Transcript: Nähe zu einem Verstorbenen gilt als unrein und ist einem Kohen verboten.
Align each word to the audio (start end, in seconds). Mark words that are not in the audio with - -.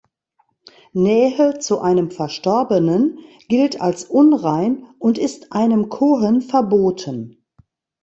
Nähe 0.93 1.59
zu 1.59 1.79
einem 1.81 2.09
Verstorbenen 2.09 3.19
gilt 3.49 3.81
als 3.81 4.03
unrein 4.05 4.85
und 4.97 5.19
ist 5.19 5.53
einem 5.53 5.89
Kohen 5.89 6.41
verboten. 6.41 7.37